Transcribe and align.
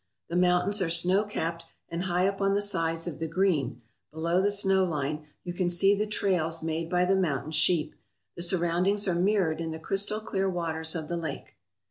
The 0.29 0.35
mountains 0.35 0.81
are 0.81 0.89
snow 0.89 1.25
capped, 1.25 1.63
and 1.87 2.05
high 2.05 2.27
up 2.27 2.41
on 2.41 2.55
the 2.55 2.61
sides 2.63 3.05
of 3.05 3.19
the 3.19 3.27
green, 3.27 3.83
below 4.11 4.41
the 4.41 4.49
snow 4.49 4.83
line, 4.83 5.27
you 5.43 5.53
can 5.53 5.69
see 5.69 5.93
the 5.93 6.07
trails 6.07 6.63
made 6.63 6.89
by 6.89 7.05
the 7.05 7.15
mountain 7.15 7.51
sheep. 7.51 7.93
The 8.35 8.41
surroundings 8.41 9.07
are 9.07 9.13
mirrored 9.13 9.61
in 9.61 9.69
the 9.69 9.77
crystal 9.77 10.19
clear 10.19 10.49
waters 10.49 10.95
of 10.95 11.07
the 11.07 11.17
lake. 11.17 11.55